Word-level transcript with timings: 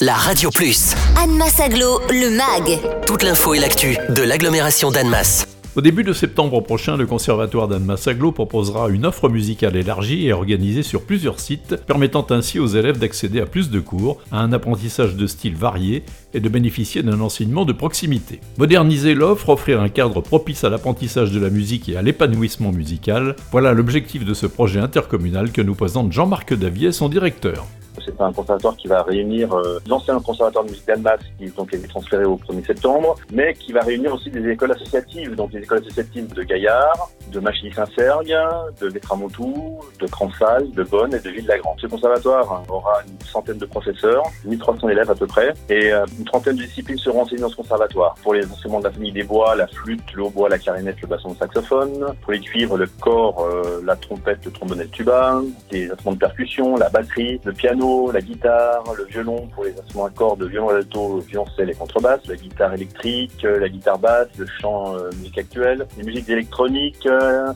la 0.00 0.14
Radio 0.14 0.48
Plus. 0.50 0.94
Annemasse 1.22 1.60
Aglo, 1.60 2.00
le 2.08 2.30
MAG. 2.30 2.80
Toute 3.06 3.22
l'info 3.22 3.52
et 3.52 3.58
l'actu 3.58 3.98
de 4.08 4.22
l'agglomération 4.22 4.90
d'Annemasse. 4.90 5.46
Au 5.76 5.82
début 5.82 6.04
de 6.04 6.14
septembre 6.14 6.62
prochain, 6.62 6.96
le 6.96 7.06
Conservatoire 7.06 7.68
d'Annemasse 7.68 8.08
Aglo 8.08 8.32
proposera 8.32 8.88
une 8.88 9.04
offre 9.04 9.28
musicale 9.28 9.76
élargie 9.76 10.26
et 10.26 10.32
organisée 10.32 10.82
sur 10.82 11.02
plusieurs 11.02 11.38
sites, 11.38 11.76
permettant 11.86 12.26
ainsi 12.30 12.58
aux 12.58 12.66
élèves 12.66 12.98
d'accéder 12.98 13.40
à 13.40 13.46
plus 13.46 13.68
de 13.68 13.78
cours, 13.78 14.18
à 14.32 14.40
un 14.40 14.54
apprentissage 14.54 15.16
de 15.16 15.26
style 15.26 15.54
varié 15.54 16.02
et 16.32 16.40
de 16.40 16.48
bénéficier 16.48 17.02
d'un 17.02 17.20
enseignement 17.20 17.66
de 17.66 17.74
proximité. 17.74 18.40
Moderniser 18.56 19.14
l'offre, 19.14 19.50
offrir 19.50 19.82
un 19.82 19.90
cadre 19.90 20.22
propice 20.22 20.64
à 20.64 20.70
l'apprentissage 20.70 21.30
de 21.30 21.40
la 21.40 21.50
musique 21.50 21.90
et 21.90 21.96
à 21.96 22.02
l'épanouissement 22.02 22.72
musical, 22.72 23.36
voilà 23.52 23.74
l'objectif 23.74 24.24
de 24.24 24.32
ce 24.32 24.46
projet 24.46 24.80
intercommunal 24.80 25.52
que 25.52 25.60
nous 25.60 25.74
présente 25.74 26.10
Jean-Marc 26.10 26.54
Davier, 26.54 26.90
son 26.90 27.10
directeur. 27.10 27.66
C'est 28.04 28.20
un 28.20 28.32
conservatoire 28.32 28.76
qui 28.76 28.88
va 28.88 29.02
réunir 29.02 29.52
euh, 29.52 29.80
l'ancien 29.88 30.18
conservatoire 30.20 30.64
de 30.64 30.70
musique 30.70 30.86
d'Annemasse 30.86 31.20
qui 31.38 31.46
donc, 31.50 31.72
est 31.72 31.88
transféré 31.88 32.24
au 32.24 32.36
1er 32.36 32.66
septembre, 32.66 33.16
mais 33.32 33.54
qui 33.54 33.72
va 33.72 33.80
réunir 33.80 34.14
aussi 34.14 34.30
des 34.30 34.48
écoles 34.50 34.72
associatives, 34.72 35.34
donc 35.34 35.50
des 35.50 35.58
écoles 35.58 35.78
associatives 35.78 36.32
de 36.34 36.42
Gaillard, 36.42 37.10
de 37.30 37.40
Machilly-Saint-Sergue, 37.40 38.36
de 38.80 38.88
Vétramontou, 38.88 39.80
de 39.98 40.06
Cransal, 40.06 40.70
de 40.72 40.82
Bonne 40.82 41.14
et 41.14 41.20
de 41.20 41.30
Ville-la-Grande. 41.30 41.78
Ce 41.80 41.86
conservatoire 41.86 42.62
aura 42.68 43.02
une 43.06 43.26
centaine 43.26 43.58
de 43.58 43.66
professeurs, 43.66 44.22
1300 44.44 44.88
élèves 44.88 45.10
à 45.10 45.14
peu 45.14 45.26
près, 45.26 45.52
et 45.68 45.92
euh, 45.92 46.04
une 46.18 46.24
trentaine 46.24 46.56
de 46.56 46.62
disciplines 46.62 46.98
seront 46.98 47.22
enseignées 47.22 47.42
dans 47.42 47.48
ce 47.48 47.56
conservatoire. 47.56 48.14
Pour 48.22 48.34
les 48.34 48.44
instruments 48.44 48.80
de 48.80 48.84
la 48.84 48.90
famille 48.92 49.12
des 49.12 49.22
bois, 49.22 49.54
la 49.54 49.66
flûte, 49.66 50.12
le 50.14 50.24
hautbois, 50.24 50.48
la 50.48 50.58
clarinette, 50.58 51.00
le 51.02 51.08
basson, 51.08 51.30
le 51.30 51.36
saxophone. 51.36 52.14
Pour 52.22 52.32
les 52.32 52.40
cuivres, 52.40 52.76
le 52.76 52.86
corps, 52.86 53.44
euh, 53.44 53.80
la 53.84 53.96
trompette, 53.96 54.44
le 54.44 54.50
trombone 54.50 54.80
et 54.80 54.84
le 54.84 54.90
tuba. 54.90 55.40
Les 55.70 55.90
instruments 55.90 56.14
de 56.14 56.18
percussion, 56.18 56.76
la 56.76 56.88
batterie, 56.88 57.40
le 57.44 57.52
piano, 57.52 57.89
la 58.12 58.20
guitare, 58.20 58.84
le 58.96 59.04
violon 59.04 59.48
pour 59.54 59.64
les 59.64 59.78
instruments 59.78 60.06
à 60.06 60.10
cordes, 60.10 60.42
violon 60.44 60.68
alto, 60.70 61.18
violoncelle 61.18 61.70
et 61.70 61.74
contrebasse, 61.74 62.26
la 62.26 62.36
guitare 62.36 62.74
électrique, 62.74 63.42
la 63.42 63.68
guitare 63.68 63.98
basse, 63.98 64.28
le 64.38 64.46
chant 64.60 64.94
euh, 64.94 65.10
musique 65.18 65.38
actuelle, 65.38 65.86
les 65.96 66.04
musiques 66.04 66.28
électroniques, 66.28 67.08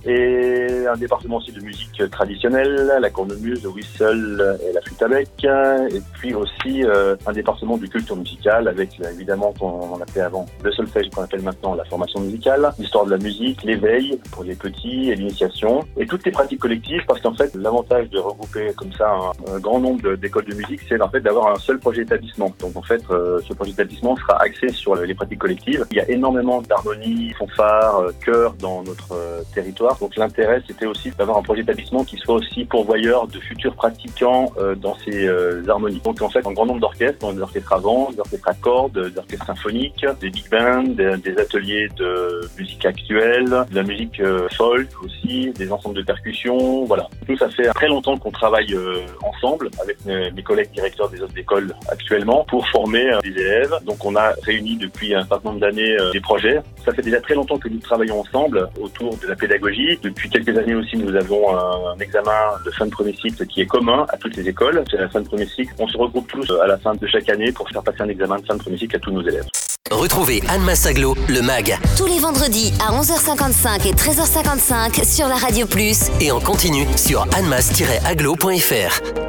et 0.05 0.87
un 0.87 0.97
département 0.97 1.37
aussi 1.37 1.53
de 1.53 1.61
musique 1.61 2.03
traditionnelle, 2.11 2.93
la 3.01 3.11
cornemuse, 3.11 3.63
le 3.63 3.71
whistle 3.71 4.59
et 4.67 4.73
la 4.73 4.81
flûte 4.81 5.03
à 5.03 5.09
bec, 5.09 5.29
et 5.45 6.03
puis 6.15 6.35
aussi 6.35 6.85
euh, 6.85 7.17
un 7.27 7.33
département 7.33 7.77
de 7.77 7.87
culture 7.87 8.17
musicale 8.17 8.69
avec 8.69 9.01
évidemment 9.01 9.53
qu'on 9.59 10.01
appelait 10.01 10.23
avant 10.23 10.47
le 10.63 10.73
solfège 10.73 11.11
qu'on 11.11 11.23
appelle 11.23 11.43
maintenant 11.43 11.75
la 11.75 11.85
formation 11.85 12.21
musicale, 12.21 12.71
l'histoire 12.79 13.05
de 13.07 13.11
la 13.13 13.19
musique, 13.19 13.63
l'éveil 13.63 14.19
pour 14.33 14.45
les 14.45 14.55
petits 14.55 15.11
et 15.11 15.15
l'initiation, 15.15 15.85
et 15.97 16.07
toutes 16.07 16.25
les 16.25 16.33
pratiques 16.33 16.61
collectives 16.61 17.03
parce 17.07 17.21
qu'en 17.21 17.35
fait 17.35 17.55
l'avantage 17.55 18.11
de 18.11 18.19
regrouper 18.19 18.73
comme 18.77 18.93
ça 18.93 19.13
un, 19.53 19.59
grand 19.59 19.81
nombre 19.81 20.14
d'écoles 20.17 20.45
de 20.45 20.55
musique, 20.55 20.81
c'est 20.89 21.01
en 21.01 21.09
fait 21.09 21.21
d'avoir 21.21 21.49
un 21.49 21.59
seul 21.59 21.79
projet 21.79 22.03
d'établissement. 22.03 22.53
Donc 22.61 22.77
en 22.77 22.83
fait 22.83 23.03
euh, 23.11 23.41
ce 23.47 23.55
projet 23.55 23.71
d'établissement 23.71 24.17
sera 24.17 24.41
axé 24.43 24.69
sur 24.69 24.95
les 24.97 25.15
pratiques 25.15 25.39
collectives. 25.39 25.85
Il 25.91 25.97
y 25.97 26.01
a 26.01 26.11
énormément 26.11 26.63
d'harmonie, 26.63 27.33
fanfare, 27.39 28.05
chœur 28.25 28.55
dans 28.61 28.83
notre 28.83 29.15
territoire. 29.55 29.99
Donc 29.99 30.17
l'intérêt, 30.17 30.63
c'était 30.67 30.87
aussi 30.87 31.11
d'avoir 31.11 31.39
un 31.39 31.43
projet 31.43 31.63
d'établissement 31.63 32.05
qui 32.05 32.17
soit 32.17 32.35
aussi 32.35 32.65
pourvoyeur 32.65 33.27
de 33.27 33.39
futurs 33.41 33.75
pratiquants 33.75 34.53
euh, 34.59 34.75
dans 34.75 34.97
ces 35.05 35.27
euh, 35.27 35.63
harmonies. 35.69 36.01
Donc 36.05 36.21
en 36.23 36.29
fait, 36.29 36.47
un 36.47 36.53
grand 36.53 36.67
nombre 36.67 36.81
d'orchestres, 36.81 37.33
des 37.33 37.41
orchestres 37.41 37.73
à 37.73 37.81
des 37.81 38.19
orchestres 38.19 38.49
à 38.49 38.55
cordes, 38.55 39.11
des 39.11 39.19
orchestres 39.19 39.47
symphoniques, 39.47 40.07
des 40.21 40.31
big 40.31 40.49
bands, 40.51 40.83
des, 40.83 41.39
ateliers 41.39 41.89
de 41.97 42.41
musique 42.59 42.85
actuelle, 42.85 43.65
de 43.71 43.75
la 43.75 43.83
musique 43.83 44.21
euh, 44.21 44.49
folk 44.57 44.89
aussi, 45.03 45.51
des 45.53 45.71
ensembles 45.71 45.97
de 45.97 46.03
percussions, 46.03 46.85
voilà. 46.85 47.09
Nous, 47.29 47.37
ça 47.37 47.49
fait 47.51 47.69
très 47.75 47.89
longtemps 47.89 48.17
qu'on 48.17 48.31
travaille 48.31 48.77
ensemble 49.23 49.71
avec 49.83 50.04
mes 50.07 50.43
collègues 50.43 50.71
directeurs 50.73 51.09
des 51.09 51.21
autres 51.23 51.37
écoles 51.39 51.75
actuellement 51.89 52.45
pour 52.49 52.67
former 52.69 53.11
des 53.23 53.31
élèves. 53.31 53.75
Donc 53.85 54.05
on 54.05 54.17
a 54.17 54.33
réuni 54.43 54.77
depuis 54.77 55.15
un 55.15 55.25
certain 55.27 55.51
nombre 55.51 55.61
d'années 55.61 55.97
des 56.13 56.21
projets. 56.21 56.61
Ça 56.85 56.93
fait 56.93 57.03
déjà 57.03 57.21
très 57.21 57.35
longtemps 57.35 57.59
que 57.59 57.69
nous 57.69 57.79
travaillons 57.79 58.21
ensemble 58.21 58.69
autour 58.81 59.17
de 59.17 59.27
la 59.27 59.37
pédagogie. 59.37 59.99
Depuis 60.03 60.29
quelques 60.29 60.57
années 60.57 60.75
aussi, 60.75 60.97
nous 60.97 61.15
avons 61.15 61.57
un, 61.57 61.99
examen 62.01 62.31
de 62.65 62.71
fin 62.71 62.87
de 62.87 62.91
premier 62.91 63.15
cycle 63.15 63.47
qui 63.47 63.61
est 63.63 63.67
commun 63.67 64.07
à 64.11 64.17
toutes 64.17 64.37
les 64.37 64.49
écoles. 64.49 64.85
C'est 64.91 64.99
la 64.99 65.09
fin 65.09 65.21
de 65.21 65.27
premier 65.27 65.47
cycle. 65.47 65.73
On 65.79 65.87
se 65.89 65.97
regroupe 65.97 66.29
tous 66.29 66.51
à 66.63 66.67
la 66.67 66.77
fin 66.79 66.95
de 66.95 67.07
chaque 67.07 67.29
année 67.29 67.53
pour 67.53 67.69
faire 67.69 67.83
passer 67.83 68.03
un 68.03 68.09
examen 68.09 68.39
de 68.39 68.47
fin 68.47 68.55
de 68.55 68.61
premier 68.61 68.77
cycle 68.77 68.97
à 68.97 68.99
tous 68.99 69.13
nos 69.13 69.23
élèves. 69.23 69.47
Retrouvez 69.91 70.43
Anne 70.49 70.63
Massaglo, 70.63 71.15
le 71.29 71.43
MAG. 71.43 71.79
Tous 71.97 72.07
les 72.07 72.19
vendredis 72.19 72.73
à 72.81 72.93
11h55 72.93 73.87
et 73.87 73.93
13h55 73.93 75.05
sur 75.05 75.29
la 75.29 75.37
Radio 75.37 75.67
Plus. 75.67 76.11
Et 76.21 76.33
en 76.33 76.41
continu 76.41 76.87
sur 76.97 77.23
annemass-aglo.fr. 77.35 79.24